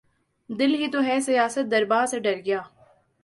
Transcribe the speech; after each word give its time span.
دل 0.49 0.71
ہی 0.75 0.87
تو 0.91 1.03
ہے 1.03 1.19
سیاست 1.21 1.71
درباں 1.71 2.05
سے 2.05 2.19
ڈر 2.19 2.37
گیا 2.45 2.61